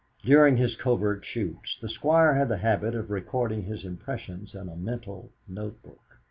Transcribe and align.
During 0.23 0.57
his 0.57 0.75
covert 0.75 1.23
shoots 1.23 1.77
the 1.79 1.87
Squire 1.87 2.33
had 2.33 2.49
the 2.49 2.57
habit 2.57 2.95
of 2.95 3.11
recording 3.11 3.65
his 3.65 3.85
impressions 3.85 4.55
in 4.55 4.67
a 4.67 4.75
mental 4.75 5.29
note 5.47 5.79
book. 5.83 6.17